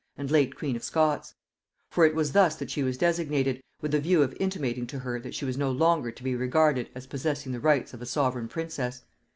[0.17, 1.35] and late queen of Scots;
[1.91, 5.19] for it was thus that she was designated, with a view of intimating to her
[5.19, 8.47] that she was no longer to be regarded as possessing the rights of a sovereign
[8.47, 9.03] princess.